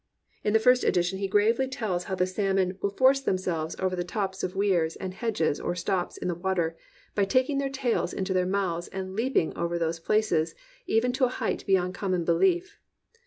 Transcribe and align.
In 0.43 0.53
the 0.53 0.59
first 0.59 0.83
edition 0.83 1.19
he 1.19 1.27
gravely 1.27 1.67
tells 1.67 2.05
how 2.05 2.15
the 2.15 2.25
salm 2.25 2.55
302 2.55 2.57
A 2.57 2.57
QUAINT 2.57 2.73
COMRADE 2.73 2.75
on 2.75 2.79
"will 2.81 2.97
force 2.97 3.21
themselves 3.21 3.75
over 3.77 3.95
the 3.95 4.03
tops 4.03 4.43
of 4.43 4.55
weirs 4.55 4.95
and 4.95 5.13
hedges 5.13 5.59
or 5.59 5.75
stops 5.75 6.17
in 6.17 6.27
the 6.27 6.33
water, 6.33 6.75
hy 7.15 7.25
taking 7.25 7.59
their 7.59 7.69
tails 7.69 8.11
into 8.11 8.33
their 8.33 8.47
mouths 8.47 8.87
and 8.87 9.15
leaping 9.15 9.55
over 9.55 9.77
those 9.77 9.99
places, 9.99 10.55
even 10.87 11.11
to 11.13 11.25
a 11.25 11.35
height 11.37 11.63
beyond 11.67 11.93
common 11.93 12.25
belief." 12.25 12.79